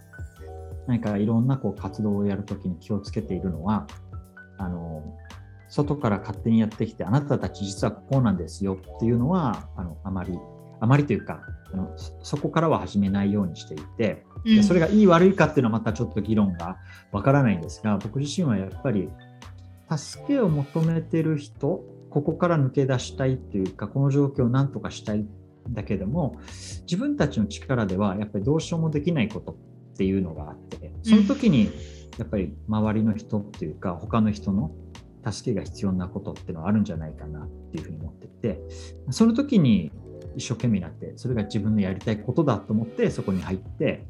[0.87, 3.85] 何かいろんなこう活動をやるときに気をつけているのは
[4.57, 5.03] あの
[5.67, 10.37] 外から勝手にやってきてあなたたち実はこうなんですよっていうのはあのあまり
[10.79, 11.41] あまりというか
[11.73, 16.77] あのそこからは始めないようにしていてでそれがいい悪いかっていうのはまたちょっと議論が
[17.11, 19.09] わからないんですが僕自身はやっぱり
[19.95, 25.27] 助けを求めてる人ここから抜け出したいっていうかこの状況を何とかしたいん
[25.69, 26.39] だけども
[26.81, 29.55] 自分たちの力ではやっぱりどうしようもできないことっ
[29.93, 31.69] っていうのがあってその時に
[32.17, 34.71] やっぱり周りの人っていうか他の人の
[35.29, 38.61] 助けが必要なことっていうのはあるんじゃないかなっていうふうに思っていて
[39.09, 39.91] その時に
[40.35, 44.05] 一生懸命になってそれが自分のやりたいことだと思ってそこに入って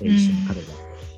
[0.00, 0.66] 一緒に彼が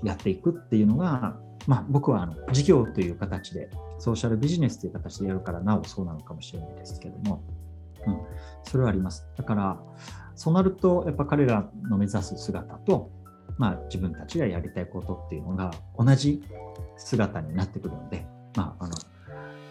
[0.03, 7.43] やっていくっていうのが、まあ、僕はあの事業という形でソーシャルビジネスという形でやるからなおそうなのかもしれないですけども、
[8.07, 8.19] うん、
[8.65, 9.27] それはあります。
[9.37, 9.81] だから
[10.35, 13.11] そうなるとやっぱ彼らの目指す姿と、
[13.57, 16.43] まあ、自分たちがやりたいことっていうのが同じ
[16.97, 18.95] 姿になってくるので、まあ、あの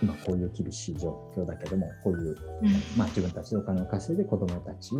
[0.01, 2.35] 今こういう厳しい状況だけどもこういう、
[2.97, 4.91] まあ、自分たちでお金を稼いで子どもたち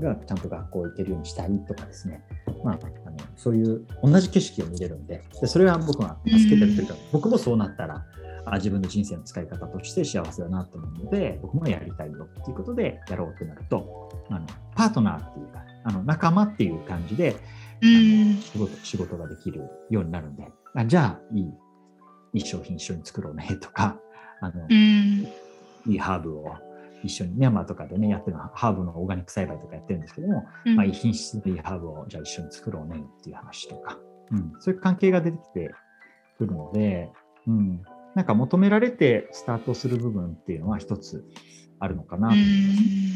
[0.00, 2.22] がちゃんと学校行けるようにしたいとかですね、
[2.64, 6.86] まあ、あのそういう同じ景色を見れるんででそれは僕は助けてるという。
[6.86, 8.04] か、僕もそうなったら
[8.44, 17.36] あ自分の人生の使い方として幸せだなと思うので僕もやりたいよっていうことでやろうとなるとあのパートナーっていうかあの仲間っていう感じで
[17.82, 21.44] 仕事仕事ができるようになるんであじゃあいい
[22.32, 23.98] いい商品一緒に作ろうねとか
[24.40, 24.66] あの
[25.86, 26.54] いいハーブを
[27.02, 33.98] 一緒にミャンマーとかでねやってるハーブのオーガニック栽培とかやってるんですけども、うん、まあ、いい品質のいいハーブをじゃあ一緒に作ろうねっていう話とか、
[34.30, 35.70] うん、そういう関係が出てきて
[36.38, 37.10] くるので、
[37.46, 37.82] うん、
[38.14, 41.24] なんか求められてスタートする部分っていうのは一つ
[41.78, 42.28] あるのかな。
[42.28, 42.46] と思い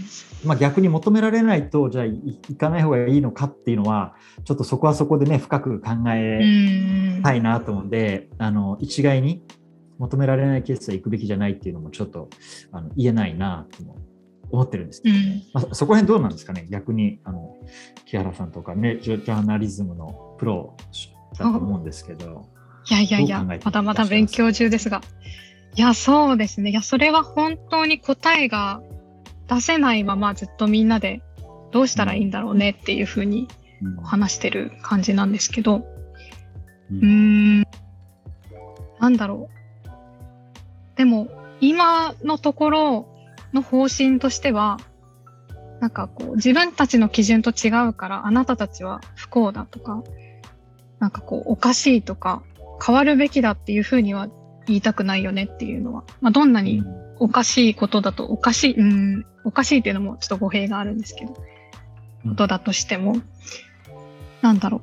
[0.02, 0.46] ます。
[0.46, 9.42] まあ、逆に求められないとじゃあ行かない方がいいのかっていうのはちょっとそこはそこでね深く考えたいなと思うんであの一概に
[9.98, 12.28] 求められないケースは行くべきじゃないっていうのもちょっと
[12.72, 13.78] あの言えないなと
[14.50, 15.14] 思ってるんですけど、
[15.52, 16.66] まあ、そこら辺どうなんですかね？
[16.70, 17.56] 逆にあの
[18.06, 20.76] 木原さんとかねジャーナリズムのプロ
[21.38, 22.46] だと思うんですけど。
[22.86, 25.00] いやいやいや、まだまだ勉強中ですが。
[25.74, 26.68] いや、そうですね。
[26.68, 28.82] いや、それは本当に答えが
[29.48, 31.22] 出せないままずっとみんなで
[31.72, 33.48] どうしたらいいんだろうねっていうふうに
[34.02, 35.86] 話してる感じなんですけど、
[36.90, 37.62] うん、うん
[39.00, 39.63] なんだろう。
[40.96, 41.28] でも、
[41.60, 43.08] 今のところ
[43.52, 44.78] の方針としては、
[45.80, 50.02] なんかこう、自分たちの基準と違うから、あなたたちは不幸だとか、
[50.98, 52.42] なんかこう、おかしいとか、
[52.84, 54.28] 変わるべきだっていうふうには
[54.66, 56.82] 言いたくないよねっていうのは、まあ、どんなに
[57.18, 63.16] おかしいことだと、おかしい、うん、おかしいっていうのもちょっと語弊があるんですけど、ことだとしても、
[64.40, 64.82] なんだろう。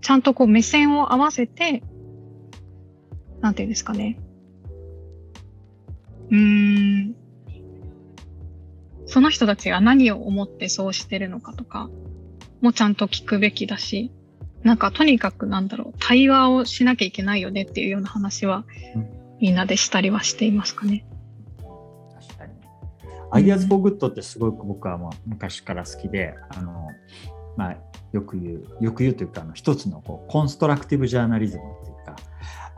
[0.00, 1.82] ちゃんとこう目線を合わせて、
[3.40, 4.18] なんていうんですかね。
[6.30, 7.14] うーん。
[9.06, 11.88] その人たちが何を思ってそうしてるのかとか
[12.60, 14.12] もちゃんと聞くべきだし、
[14.62, 18.64] なんかとにかくなんだろう、対話をしなきゃいけないよねっていうような話は、
[19.40, 21.06] みんなでしたりはしていますかね。
[22.20, 22.52] 確かに。
[23.30, 26.88] Ideas for Good ってすごく僕はもう昔から好きで、あの、
[27.56, 27.76] まあ、
[28.12, 31.97] よく言う、よく言うというか、あの一つのこう constructive journalism っていうか、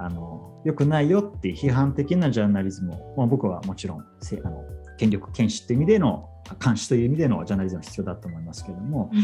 [0.02, 4.02] あの、よくないよって批判的なジャーナリズムを、まあ、僕はもちろんあ
[4.48, 4.64] の
[4.98, 6.28] 権力検視っていう意味での
[6.62, 9.22] 監視という意味でのジャーナリズムは必要だと思いますけれども、うん、あ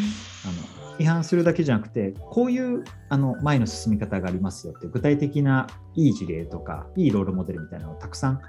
[0.88, 8.40] の批判するだけじゃなくてこういうあの前の進み方がありますよって具体的ないい事例とかいいロールモデルみたいなのをたくさん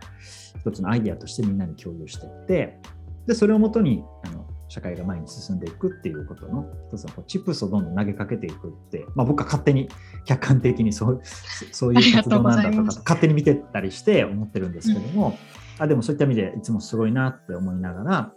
[0.59, 2.79] 一つのアイデアとしてみんなに共有していって
[3.25, 9.89] でそれをもとにあの社会が前に進んでいくっていうことの一つのチップスをどんどん投げかけていくって、まあ、僕は勝手に
[10.25, 11.21] 客観的にそう
[11.71, 15.37] そういう活動なんだとか勝手に見てたりして思ってるんですけども、
[15.77, 18.33] うん、あでもそういった意味でいつもすごいなって思いながら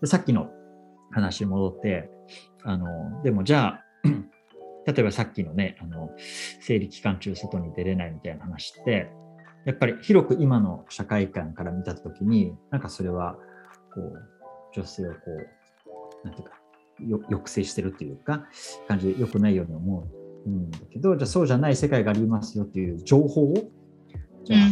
[0.00, 0.50] でさっきの
[1.10, 2.10] 話に戻って
[2.62, 3.84] あのでもじゃあ
[4.86, 6.10] 例えばさっきのねあの
[6.60, 9.10] 生理期間中外に出れないみたいな話って
[9.66, 13.36] やっぱり広く今の社会観から見た時になんかそれは
[13.94, 14.30] こう
[14.74, 15.59] 女性をこう
[16.24, 16.60] なんていうか
[17.28, 18.46] 抑制してるっていうか
[18.88, 20.06] 感じで良くないように思
[20.46, 23.54] うんだけどじゃあそうじゃない世界がありますよっていう情報を
[24.44, 24.70] じゃあ,、あの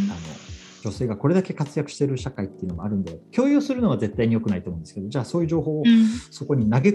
[0.84, 5.84] 女性がこれだけ活躍してる社会っていうのもあるんで共有するのは絶対に良くないと思うんですけどじゃあそういう情報を
[6.30, 6.92] そこに投げ,、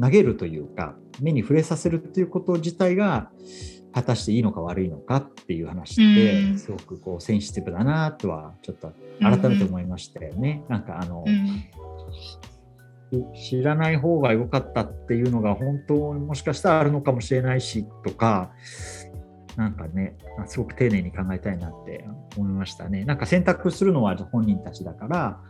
[0.00, 3.30] 投げるというか目に触れさせるっていうこと自体が
[3.92, 10.62] 果たしていいのか悪いのかっていう話ってすごくこうセンシティブだなとはちょっと改めて思いましたよね。
[10.68, 11.24] なんかあの、
[13.34, 18.52] 知らない方が良かったっていうのが本当にもしかしたらあるのかもしれないしとか
[19.56, 23.04] なんかね、すごく丁寧に考えたいなって思いましたね。
[23.04, 25.40] なんか選択するのは本人たちだから、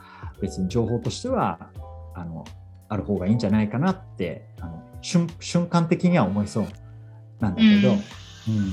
[0.41, 1.71] 別に情報としては
[2.15, 2.45] あの
[2.89, 6.67] ある方がいいんじゃないかなってあの瞬瞬間的には思いそう
[7.41, 8.71] なんだけど、うん、うん、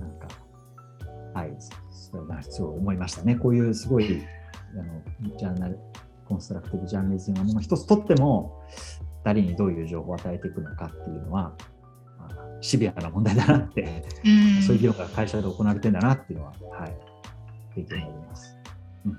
[0.00, 0.28] なんか、
[1.34, 1.54] はい、
[1.90, 3.34] それはすごい思いましたね。
[3.34, 4.22] こういうすごい
[4.72, 5.78] あのジャーナル、
[6.28, 8.62] コンストラクティブジャーナリズムの一つとっても、
[9.24, 11.54] 誰にどういう情報を与えていくのかっていうのは、
[12.60, 14.28] シビアな問題だなって、う
[14.60, 16.96] ん、そういう議論が会社で行われてんだなっていうのは、はい、
[17.74, 18.56] 経験になります。
[19.06, 19.18] うん、うん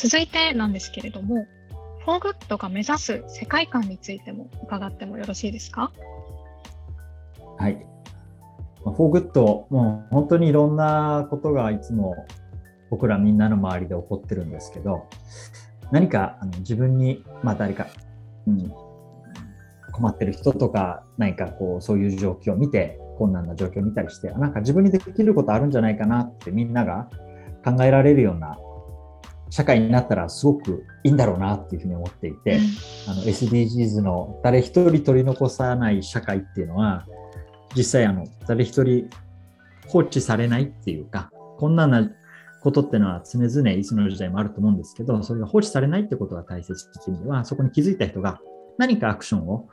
[0.00, 1.44] 続いてなんですけれども、
[2.04, 5.90] フォーグッドが目指す世界観についても伺ってもよろしいですか？
[7.58, 7.84] はい。
[8.84, 12.14] フォーグッド、もう本当にいろんなことがいつも
[12.90, 15.08] 僕らみんなの周りで起こってるんですけど、
[15.90, 17.88] 何かあの自分に、まあ誰か、
[18.46, 18.72] うん、
[19.92, 27.10] 困ってる人とか、何かこう、そういう状況を見て、困難な状況を見たりして、なんか自分にできることあるんじゃないかなってみんなが
[27.64, 28.56] 考えられるような
[29.50, 32.56] 社会になったらすごくいいんだろうなっていうふうに思っていて、
[33.06, 37.06] うん、あの SDGs の誰一人取り残さない社会っていうのは
[37.74, 39.08] 実際あの誰一人
[39.86, 42.10] 放置されないっていうかこんなな
[42.62, 48.40] ことっていうのは常々いつの時代もあると思うんですけどそれが放置されないってことが大切っていう意味ではそこに気づいた人が
[48.78, 49.68] 何かアクションを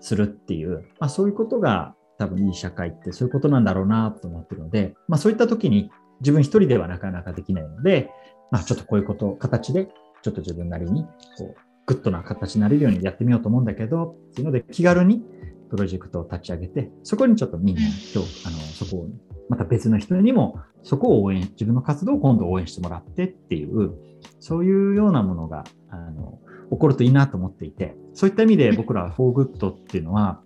[0.00, 8.10] するっていう、まあ、そういうことが多分いい社会ってそういうことなんだろうなと思ってるので、まあ、そういった時に自分一人ではなかなかできないので、
[8.50, 9.86] まあ、ちょっとこういうこと、形で、
[10.22, 11.04] ちょっと自分なりに、
[11.38, 15.22] こう、グッドな形になれるようにやってみようと思うんだけど、っていうので、気軽に
[15.70, 17.90] プロジェクトを立ち上げて、そこにちょっとみんな、今
[18.22, 19.08] 日、あの、そこを、
[19.48, 23.92] また別の人にも、そこを応援、自分の活動を今度応援してもらってっていう、
[24.40, 26.38] そういうようなものが、あの、
[26.70, 30.40] 起こるといいなと思っていて、そういった意味で僕らはフォーグッドっていうのは、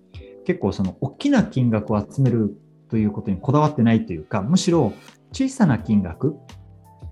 [0.45, 2.57] 結構その大きな金額を集める
[2.91, 4.93] ということにこだわってないというか、むしろ
[5.33, 6.37] 小さな金額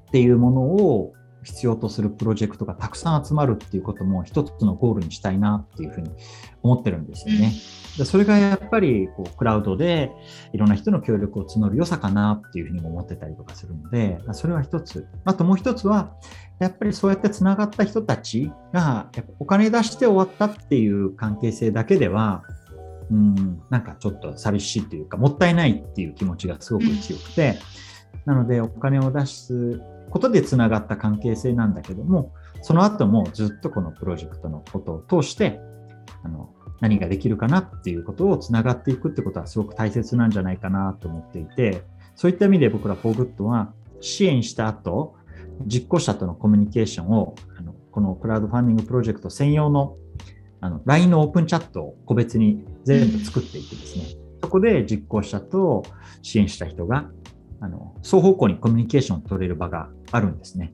[0.09, 6.11] っていうものを必要とするプロジェクトがたくさん集まるっていうことも一つのゴールにしたいなっていうふうに
[6.63, 7.53] 思ってるんですよね。
[7.97, 10.13] でそれがやっぱりこうクラウドで
[10.53, 15.07] いろんな人の協力を募る良さかなっていうふうにも思ってたりとかするので、それは一つ。
[15.25, 16.13] あともう一つは、
[16.61, 22.43] やっぱりそうやってつながった人たちがお金出して終わったっていう関係性だけでは、
[23.11, 27.59] うん、なんかちょっと寂しいというか、もったいないっていう気持ちがすごく強くて、
[28.27, 35.61] なのでお金を出すことでつながった関係性なんだけども、その後もずっとこのプロジェクトのことを通して、
[36.23, 41.83] あの何ができるかなっていうことをつながっていくってことはすごく大切なんじゃないかなと思っていて、
[42.15, 45.17] そういった意味で僕ら ForGood は支援した後、
[45.67, 49.97] 実行者とのコミュニケーションを、あのこのクラウドファンディングプロジェクト専用の
[50.61, 54.05] あの LINE のオープンチャットを個別に全部作っていってですね、
[54.43, 55.85] そこで実行者と
[56.23, 57.11] 支援した人が
[57.61, 60.73] あの双方向にコミュニケーションを取れる場があるんですね。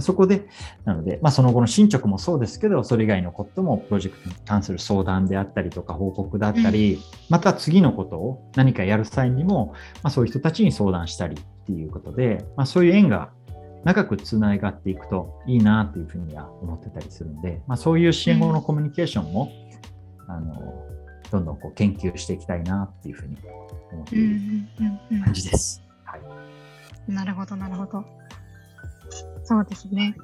[0.00, 0.46] そこで、
[0.84, 13.30] なので、まあ、その後の進捗もそうですけど、それ以外のこともプロジェクトに関する相談であったりとか報告だったり、うん、また次のことを何かやる際にも、まあ、そういう人たちに相談したりっていうことで、まあ、そういう縁が
[13.84, 19.52] 長くつながっていくといいなというふうには思ってたりするんで、まあ、そういう支援後のコミュニケーションも、
[20.28, 20.84] うん、あの
[21.30, 23.36] どんどんこう研究していきたいなっていうふうに
[23.92, 24.66] 思っている
[25.24, 25.85] 感じです。
[26.18, 26.32] は
[27.08, 28.04] い、なるほど、なるほど。
[29.44, 30.16] そうですね。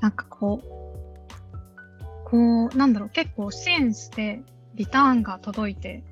[0.00, 4.42] なんかこう、こう、なんだろう、結構支援して
[4.74, 6.02] リターンが届いて、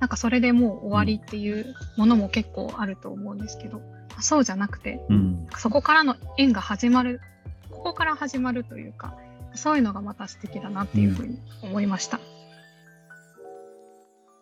[0.00, 7.20] なんかそれでもう終わりっていうものも結構あると思うんですけど、うん、そうじゃなくて、うん、そこからの縁が始まる、
[7.70, 9.16] ここから始まるというか、
[9.54, 12.18] そういうのがまた素敵だなっていうふうに思いました。
[12.18, 12.33] うん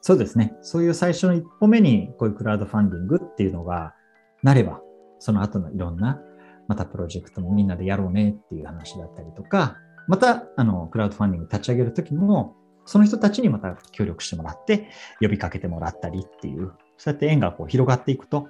[0.03, 0.53] そうですね。
[0.63, 3.95] そういう最初の一歩目に、こういうクラウドファンディングっていうのが
[4.43, 4.81] なれば、
[5.21, 6.21] その後のいろんな、
[6.69, 9.77] またプロジェクトもみんなでやろうねっていう話だったりとか、
[10.09, 14.89] また、あの、クラウドファンディング立ち上げるときも、その人たちにまた協力してもらって、
[15.21, 18.49] 呼びかけてもらったりっていう、そうやって縁がこう広がっていくと、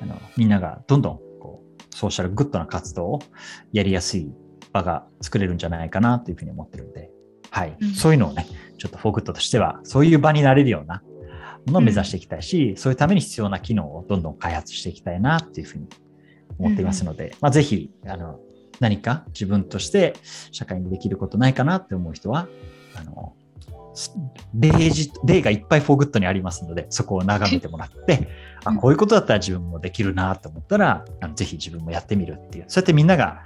[0.00, 3.18] あのみんながどんどんこう social good な活動を
[3.72, 4.32] やりやすい
[4.72, 7.10] 場が作れるんじゃないかなというふうに思ってるので、
[7.50, 8.46] はい、うん、そういうのをね、
[8.82, 11.04] ちょっとフォーグッドとしては、そういう場になれるような
[11.66, 15.86] ものを目指していきたいし、うん、そういうために必要な機能をどんどん開発していきたいなっていうふうに
[16.58, 18.40] 思っていますので、うん、まあ、ぜひあの
[18.80, 20.14] 何か自分として
[20.50, 22.48] 社会にできることないかなって思う人は、
[22.96, 23.36] あの
[24.52, 24.72] 例
[25.24, 28.26] 例がいっぱいフォーグッドにありますので、そこを眺めてもらって、
[28.64, 33.42] あこういうことだったら自分もできるなと思ったら、あのぜひ自分もやってみるっていう、そうやってみんなが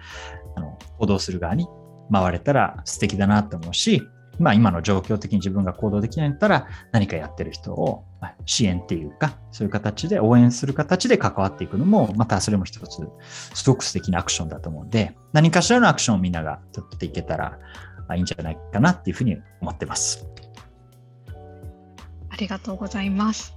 [0.56, 1.66] あの行動する側に
[2.10, 4.02] 回れたら素敵だなと思うし、
[4.38, 8.04] まあ、今の状況的に自分が行動できないんだったら何かやってる人を
[8.44, 13.02] 支援っていうかそういう形で応援する形で関わっていくのもまたそれも一つ
[13.54, 17.58] すごく素敵なアクションだと思うんで何かしらのアクションをみんなが取っていけたら
[18.14, 20.26] いいんじゃないかなっていうふうに思ってます。
[22.28, 23.56] ありがとうございます。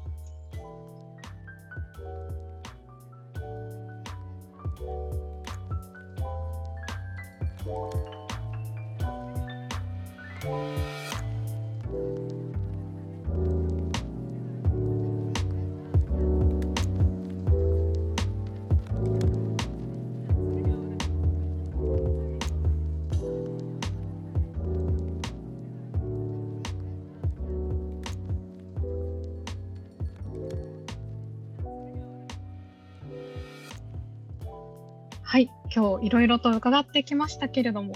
[35.74, 37.93] 今日いろいろと伺ってきましたけれども、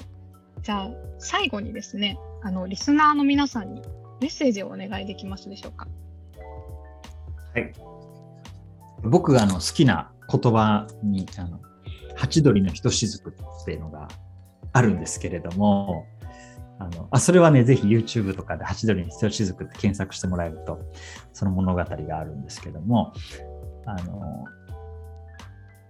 [0.62, 3.82] じゃあ最後にですね、あのリスナーの皆さんに
[4.22, 5.88] メッセージをお願いできますでしょうか。
[7.54, 7.74] はい。
[9.04, 11.60] 僕があの好きな言葉にあの
[12.16, 14.08] ハチドリのひとしずくっていうのが
[14.72, 16.06] あるんですけれども、
[16.80, 20.80] あのあそれはね、ぜひ YouTube とかでハチドリのひとしずくって検索してもらえると、
[21.34, 23.14] その物語があるんですけれども、
[23.86, 24.46] あの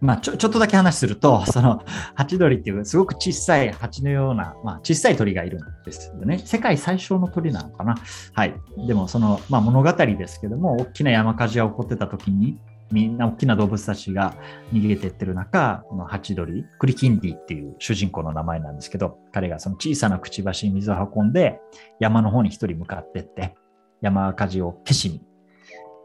[0.04, 1.82] まあ、ちょちょっとだけ話すると、 その
[2.14, 6.40] ハチドリっていうすごく小さい蜂のような、まあ、小さい鳥がいるんですよね。
[6.40, 7.96] 世界最小の鳥なのかな。
[8.34, 8.54] はい。
[8.86, 12.60] でも、その、まあ、物語ですけども、大きな山火事が起こってた時に、
[12.92, 14.36] みんな大きな動物たちが
[14.74, 21.62] 逃げてってる中、このハチドリ、クリキンディっていう主人公の名前なんですけど、彼がその小さなくちばしに水を運んで、
[22.02, 23.56] 山の方に一人向かってって、
[24.02, 25.22] 山火事を消しに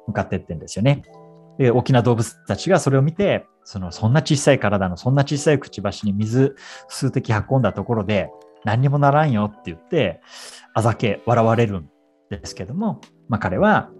[0.07, 1.03] 向かってってんですよね。
[1.59, 6.57] で、大きな動物たちがそれを見て、そのそんな小さい体のそんな小さいくちばしに水
[6.89, 8.31] 数滴運んだところで
[8.65, 10.23] 何にもならんよって言って
[10.73, 11.91] あざけ笑われるん
[12.31, 13.91] ですけども、まあ、彼は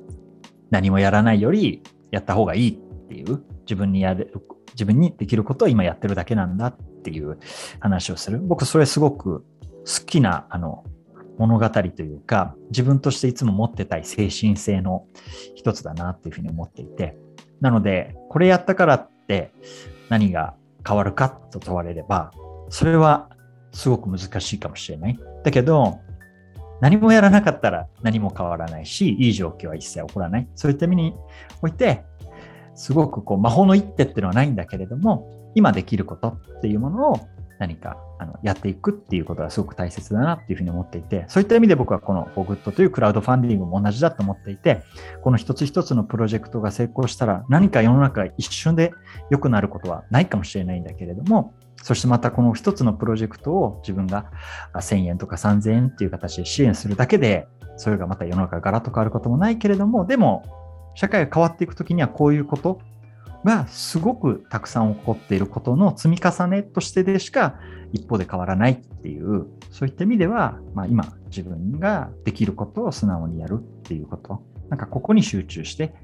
[0.71, 4.33] 何もやらないよりやった方がいいっていう自分にやる
[4.73, 7.39] 自分にできることを今やってるだけなんだっていう
[7.81, 8.39] 話をする。
[8.39, 9.45] 僕それすごく
[9.85, 10.85] 好きなあの
[11.37, 15.07] 物語というか自分としていつも持ってたい精神性の
[15.55, 17.17] 一つだなっていうふうに思っていて
[17.61, 19.53] なのでこれやったからって
[20.09, 20.55] 何が
[20.87, 22.33] 変わるかと問われれば、
[22.71, 23.29] それは
[23.73, 25.19] すごく難しいかもしれない。
[25.45, 26.01] だけど、
[26.81, 30.49] 何もやらなかったら何も変わらないし、いい状況は一切起こらない。
[30.55, 31.15] そういった意味に
[31.61, 32.05] おいて、
[32.75, 37.21] すごくこう魔法の一手っていうのはないんだけれども、今できることっていうものを
[37.59, 44.83] 何かあのやっていくっていうことがすごく大切だなっていうふうに思っていて、そういった意味で僕はこの FOGUT というクラウドファンディングも同じだと思っていて、
[45.23, 48.93] この一つ一つのプロジェクトが成功したら何か世の中が一瞬で
[49.31, 54.31] 良くなることはないかもしれないんだけれども、そしてまたこの一つのプロジェクトを自分が
[54.75, 57.47] 1000円とか3000円っていう形で支援するだけで、
[57.77, 60.45] それがまた世の中がガラッと変わることもないけれども、でも
[60.95, 62.81] 社会が変わっていくときにはこういうこと
[63.45, 67.59] がすごくたくさん起こっていることの積み重ねとしてでしか
[67.93, 74.43] 一方で変わらないっていうそういった意味では、まあ、今自分ができることを素直にやるっていうこと。
[74.69, 75.95] なんかここに集中して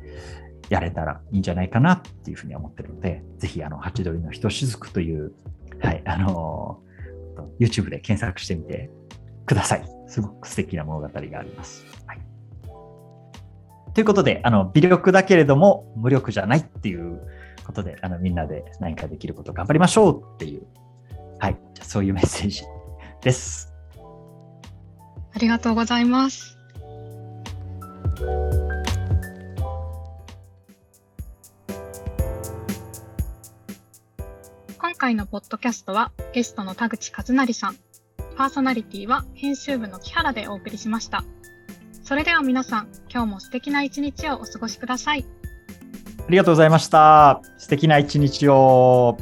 [0.71, 5.33] やれたらいいんじゃないかなっていうふうに思ってるのでぜひあのハチドリのひとしずくという、
[5.83, 6.81] はいあの
[7.61, 8.91] YouTube で検索してみて
[9.47, 9.85] ください。
[10.09, 11.85] すごく素敵な物語があります。
[12.07, 12.34] はい。
[13.95, 17.21] ということで、あの、微力だけれども無力じゃないっていう
[17.65, 20.67] ことで、あの、みんなで何かできること頑張りましょうっていう、
[21.39, 22.63] はい、じゃそういうメッセージ
[23.23, 23.73] です。
[25.33, 26.59] ありがとうございます。
[34.79, 37.77] 今回のポッドキャストはゲストの田口和成さん、
[38.37, 41.25] パーソナリティは編集部の木原でお送りしました。
[42.05, 45.25] それでは皆さん、今日も素敵な一日をお過ごしください。
[46.19, 47.41] ありがとうございました。
[47.57, 49.17] 素敵な一日を。